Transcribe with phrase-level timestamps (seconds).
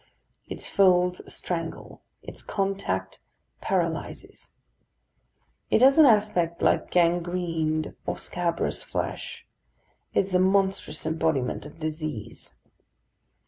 [0.47, 3.19] Its folds strangle, its contact
[3.61, 4.51] paralyses.
[5.69, 9.45] It has an aspect like gangrened or scabrous flesh.
[10.15, 12.55] It is a monstrous embodiment of disease.